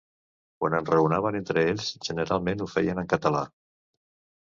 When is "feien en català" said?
2.75-3.49